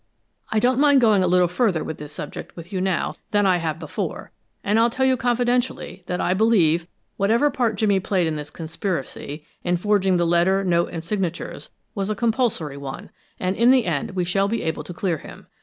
[0.49, 3.57] I don't mind going a little further with this subject with you now than I
[3.57, 4.31] have before,
[4.63, 9.45] and I'll tell you confidentially that I believe whatever part Jimmy played in this conspiracy,
[9.63, 14.15] in forging the letter, note, and signatures, was a compulsory one; and in the end
[14.15, 15.45] we shall be able to clear him.